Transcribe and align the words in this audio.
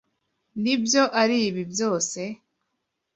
Nibyo 0.61 1.03
aribi 1.21 1.61
byose? 1.71 2.19